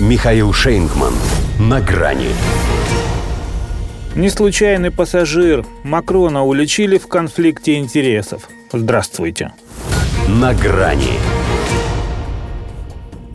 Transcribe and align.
Михаил 0.00 0.52
Шейнгман. 0.52 1.14
На 1.60 1.80
грани. 1.80 2.30
Неслучайный 4.16 4.90
пассажир. 4.90 5.64
Макрона 5.84 6.44
уличили 6.44 6.98
в 6.98 7.06
конфликте 7.06 7.78
интересов. 7.78 8.48
Здравствуйте. 8.72 9.52
На 10.26 10.52
грани. 10.52 11.12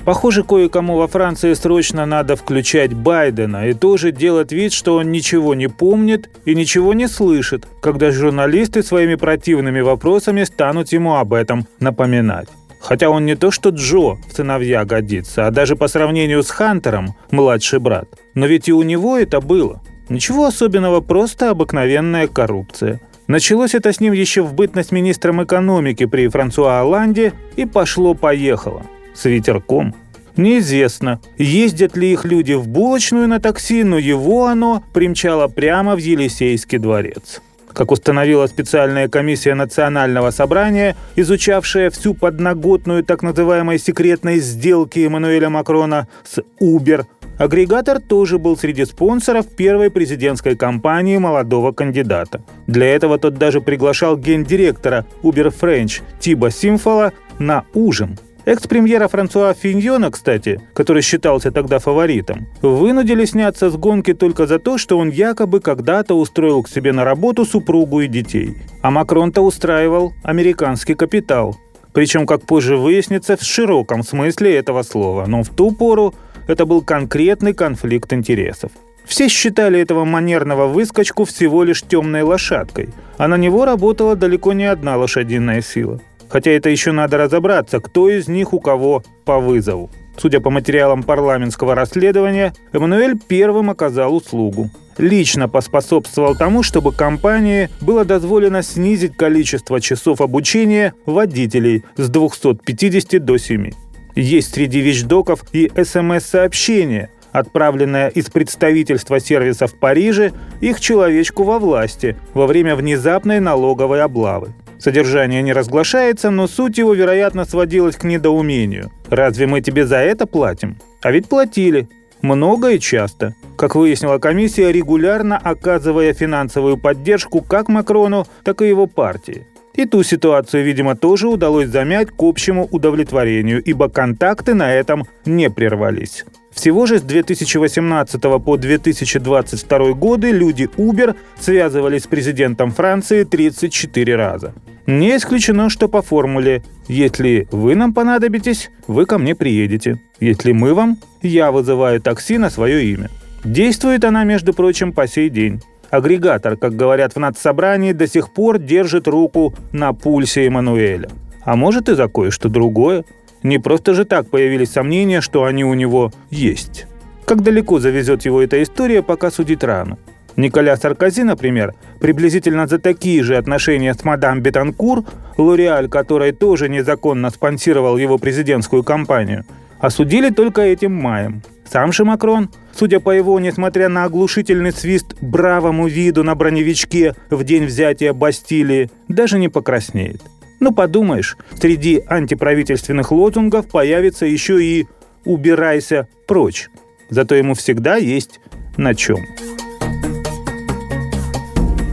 Похоже, 0.03 0.43
кое-кому 0.43 0.97
во 0.97 1.07
Франции 1.07 1.53
срочно 1.53 2.05
надо 2.05 2.35
включать 2.35 2.93
Байдена 2.93 3.69
и 3.69 3.73
тоже 3.73 4.11
делать 4.11 4.51
вид, 4.51 4.73
что 4.73 4.97
он 4.97 5.13
ничего 5.13 5.55
не 5.55 5.69
помнит 5.69 6.29
и 6.43 6.55
ничего 6.55 6.93
не 6.93 7.07
слышит, 7.07 7.67
когда 7.81 8.11
журналисты 8.11 8.83
своими 8.83 9.15
противными 9.15 9.79
вопросами 9.79 10.43
станут 10.43 10.91
ему 10.91 11.15
об 11.15 11.33
этом 11.33 11.67
напоминать. 11.79 12.49
Хотя 12.79 13.09
он 13.09 13.25
не 13.25 13.35
то 13.35 13.51
что 13.51 13.69
Джо 13.69 14.15
в 14.27 14.33
сыновья 14.33 14.85
годится, 14.85 15.47
а 15.47 15.51
даже 15.51 15.75
по 15.75 15.87
сравнению 15.87 16.43
с 16.43 16.49
Хантером 16.49 17.15
младший 17.31 17.79
брат. 17.79 18.07
Но 18.33 18.45
ведь 18.45 18.69
и 18.69 18.73
у 18.73 18.81
него 18.81 19.17
это 19.17 19.41
было. 19.41 19.81
Ничего 20.07 20.45
особенного, 20.45 21.01
просто 21.01 21.51
обыкновенная 21.51 22.27
коррупция. 22.27 22.99
Началось 23.27 23.75
это 23.75 23.93
с 23.93 23.99
ним 23.99 24.13
еще 24.13 24.41
в 24.41 24.53
бытность 24.53 24.91
министром 24.91 25.43
экономики 25.43 26.05
при 26.05 26.27
Франсуа 26.29 26.79
Оланде 26.79 27.33
и 27.55 27.65
пошло-поехало. 27.65 28.81
С 29.13 29.25
ветерком. 29.25 29.93
Неизвестно, 30.35 31.19
ездят 31.37 31.97
ли 31.97 32.11
их 32.11 32.25
люди 32.25 32.53
в 32.53 32.67
булочную 32.67 33.27
на 33.27 33.39
такси, 33.39 33.83
но 33.83 33.97
его 33.97 34.47
оно 34.47 34.83
примчало 34.93 35.47
прямо 35.47 35.95
в 35.95 35.99
Елисейский 35.99 36.77
дворец. 36.77 37.41
Как 37.73 37.91
установила 37.91 38.47
специальная 38.47 39.07
комиссия 39.07 39.53
Национального 39.53 40.31
собрания, 40.31 40.95
изучавшая 41.15 41.89
всю 41.89 42.13
подноготную 42.13 43.03
так 43.03 43.21
называемой 43.23 43.79
секретной 43.79 44.39
сделки 44.39 44.99
Эммануэля 44.99 45.49
Макрона 45.49 46.07
с 46.23 46.41
Uber, 46.61 47.05
агрегатор 47.37 47.99
тоже 47.99 48.37
был 48.37 48.57
среди 48.57 48.85
спонсоров 48.85 49.47
первой 49.47 49.91
президентской 49.91 50.55
кампании 50.55 51.17
молодого 51.17 51.71
кандидата. 51.71 52.41
Для 52.67 52.87
этого 52.87 53.17
тот 53.17 53.35
даже 53.35 53.61
приглашал 53.61 54.17
гендиректора 54.17 55.05
Uber 55.23 55.53
French 55.57 56.01
Тиба 56.19 56.51
Симфола 56.51 57.13
на 57.37 57.63
ужин– 57.73 58.17
Экс-премьера 58.49 59.07
Франсуа 59.07 59.53
Финьона, 59.53 60.09
кстати, 60.09 60.59
который 60.73 61.03
считался 61.03 61.51
тогда 61.51 61.77
фаворитом, 61.77 62.47
вынудили 62.63 63.25
сняться 63.25 63.69
с 63.69 63.75
гонки 63.75 64.15
только 64.15 64.47
за 64.47 64.57
то, 64.57 64.79
что 64.79 64.97
он 64.97 65.11
якобы 65.11 65.59
когда-то 65.59 66.15
устроил 66.17 66.63
к 66.63 66.67
себе 66.67 66.91
на 66.91 67.03
работу 67.03 67.45
супругу 67.45 68.01
и 68.01 68.07
детей. 68.07 68.57
А 68.81 68.89
Макрон-то 68.89 69.41
устраивал 69.41 70.13
американский 70.23 70.95
капитал. 70.95 71.57
Причем, 71.93 72.25
как 72.25 72.41
позже 72.41 72.75
выяснится, 72.75 73.37
в 73.37 73.43
широком 73.43 74.01
смысле 74.01 74.55
этого 74.55 74.81
слова. 74.81 75.27
Но 75.27 75.43
в 75.43 75.49
ту 75.49 75.69
пору 75.69 76.15
это 76.47 76.65
был 76.65 76.81
конкретный 76.81 77.53
конфликт 77.53 78.11
интересов. 78.13 78.71
Все 79.05 79.27
считали 79.27 79.79
этого 79.79 80.05
манерного 80.05 80.65
выскочку 80.65 81.25
всего 81.25 81.63
лишь 81.63 81.83
темной 81.83 82.23
лошадкой, 82.23 82.89
а 83.19 83.27
на 83.27 83.37
него 83.37 83.65
работала 83.65 84.15
далеко 84.15 84.53
не 84.53 84.65
одна 84.65 84.97
лошадиная 84.97 85.61
сила. 85.61 85.99
Хотя 86.29 86.51
это 86.51 86.69
еще 86.69 86.91
надо 86.91 87.17
разобраться, 87.17 87.79
кто 87.79 88.09
из 88.09 88.27
них 88.27 88.53
у 88.53 88.59
кого 88.59 89.03
по 89.25 89.39
вызову. 89.39 89.89
Судя 90.17 90.41
по 90.41 90.49
материалам 90.49 91.03
парламентского 91.03 91.75
расследования, 91.75 92.53
Эммануэль 92.73 93.17
первым 93.17 93.69
оказал 93.69 94.13
услугу. 94.13 94.69
Лично 94.97 95.47
поспособствовал 95.47 96.35
тому, 96.35 96.61
чтобы 96.61 96.91
компании 96.91 97.69
было 97.79 98.03
дозволено 98.03 98.61
снизить 98.61 99.15
количество 99.15 99.79
часов 99.79 100.19
обучения 100.19 100.93
водителей 101.05 101.85
с 101.95 102.09
250 102.09 103.23
до 103.23 103.37
7. 103.37 103.71
Есть 104.15 104.53
среди 104.53 104.81
вещдоков 104.81 105.45
и 105.53 105.71
СМС-сообщения, 105.73 107.11
отправленное 107.31 108.09
из 108.09 108.25
представительства 108.29 109.21
сервиса 109.21 109.67
в 109.67 109.79
Париже 109.79 110.33
их 110.59 110.81
человечку 110.81 111.43
во 111.43 111.59
власти 111.59 112.17
во 112.33 112.45
время 112.45 112.75
внезапной 112.75 113.39
налоговой 113.39 114.01
облавы. 114.01 114.53
Содержание 114.79 115.41
не 115.41 115.51
разглашается, 115.51 116.29
но 116.29 116.47
суть 116.47 116.77
его, 116.77 116.93
вероятно, 116.93 117.43
сводилась 117.45 117.97
к 117.97 118.05
недоумению. 118.05 118.91
Разве 119.09 119.45
мы 119.45 119.59
тебе 119.61 119.85
за 119.85 119.97
это 119.97 120.25
платим? 120.25 120.77
А 121.01 121.11
ведь 121.11 121.27
платили. 121.27 121.89
Много 122.21 122.69
и 122.71 122.79
часто. 122.79 123.35
Как 123.57 123.75
выяснила 123.75 124.19
комиссия, 124.19 124.71
регулярно 124.71 125.37
оказывая 125.37 126.13
финансовую 126.13 126.77
поддержку 126.77 127.41
как 127.41 127.67
Макрону, 127.67 128.25
так 128.43 128.61
и 128.61 128.67
его 128.67 128.87
партии. 128.87 129.45
И 129.75 129.85
ту 129.85 130.03
ситуацию, 130.03 130.63
видимо, 130.63 130.95
тоже 130.95 131.27
удалось 131.27 131.67
замять 131.67 132.09
к 132.09 132.21
общему 132.21 132.67
удовлетворению, 132.71 133.61
ибо 133.63 133.89
контакты 133.89 134.53
на 134.53 134.73
этом 134.73 135.05
не 135.25 135.49
прервались. 135.49 136.25
Всего 136.59 136.85
же 136.85 136.99
с 136.99 137.03
2018 137.03 138.21
по 138.21 138.57
2022 138.57 139.93
годы 139.93 140.31
люди 140.31 140.69
Uber 140.75 141.15
связывались 141.39 142.03
с 142.03 142.07
президентом 142.07 142.71
Франции 142.71 143.23
34 143.23 144.15
раза. 144.17 144.53
Не 144.85 145.15
исключено, 145.15 145.69
что 145.69 145.87
по 145.87 146.01
формуле 146.01 146.61
«Если 146.89 147.47
вы 147.51 147.75
нам 147.75 147.93
понадобитесь, 147.93 148.71
вы 148.87 149.05
ко 149.05 149.17
мне 149.17 149.35
приедете. 149.35 150.01
Если 150.19 150.51
мы 150.51 150.73
вам, 150.73 150.97
я 151.21 151.53
вызываю 151.53 152.01
такси 152.01 152.37
на 152.37 152.49
свое 152.49 152.83
имя». 152.91 153.09
Действует 153.45 154.03
она, 154.03 154.25
между 154.25 154.53
прочим, 154.53 154.91
по 154.91 155.07
сей 155.07 155.29
день. 155.29 155.61
Агрегатор, 155.89 156.57
как 156.57 156.75
говорят 156.75 157.15
в 157.15 157.19
надсобрании, 157.19 157.93
до 157.93 158.05
сих 158.05 158.33
пор 158.33 158.59
держит 158.59 159.07
руку 159.07 159.53
на 159.71 159.93
пульсе 159.93 160.47
Эммануэля. 160.47 161.09
А 161.45 161.55
может 161.55 161.87
и 161.87 161.95
за 161.95 162.09
кое-что 162.09 162.49
другое– 162.49 163.05
не 163.43 163.59
просто 163.59 163.93
же 163.93 164.05
так 164.05 164.29
появились 164.29 164.71
сомнения, 164.71 165.21
что 165.21 165.43
они 165.45 165.63
у 165.63 165.73
него 165.73 166.11
есть. 166.29 166.87
Как 167.25 167.41
далеко 167.41 167.79
завезет 167.79 168.25
его 168.25 168.41
эта 168.41 168.61
история, 168.63 169.03
пока 169.03 169.31
судить 169.31 169.63
рано. 169.63 169.97
Николя 170.35 170.77
Саркози, 170.77 171.23
например, 171.23 171.73
приблизительно 171.99 172.65
за 172.65 172.79
такие 172.79 173.23
же 173.23 173.35
отношения 173.35 173.93
с 173.93 174.03
мадам 174.03 174.41
Бетанкур, 174.41 175.03
Лореаль, 175.37 175.89
который 175.89 176.31
тоже 176.31 176.69
незаконно 176.69 177.29
спонсировал 177.29 177.97
его 177.97 178.17
президентскую 178.17 178.83
кампанию, 178.83 179.45
осудили 179.79 180.29
только 180.29 180.61
этим 180.61 180.93
маем. 180.93 181.41
Сам 181.69 181.91
же 181.91 182.03
Макрон, 182.03 182.49
судя 182.73 182.99
по 182.99 183.11
его, 183.11 183.39
несмотря 183.39 183.89
на 183.89 184.05
оглушительный 184.05 184.71
свист, 184.71 185.15
бравому 185.21 185.87
виду 185.87 186.23
на 186.23 186.35
броневичке 186.35 187.15
в 187.29 187.43
день 187.43 187.65
взятия 187.65 188.13
Бастилии, 188.13 188.89
даже 189.07 189.37
не 189.37 189.49
покраснеет. 189.49 190.21
Ну, 190.59 190.73
подумаешь, 190.73 191.37
среди 191.59 192.03
антиправительственных 192.05 193.11
лозунгов 193.11 193.67
появится 193.67 194.25
еще 194.25 194.63
и 194.63 194.87
«убирайся 195.25 196.07
прочь». 196.27 196.69
Зато 197.09 197.35
ему 197.35 197.53
всегда 197.55 197.95
есть 197.95 198.39
на 198.77 198.93
чем. 198.93 199.17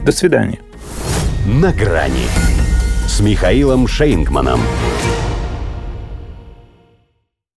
До 0.05 0.13
свидания. 0.13 0.61
На 1.47 1.73
грани 1.73 2.27
с 3.09 3.21
Михаилом 3.21 3.87
Шейнгманом. 3.87 4.61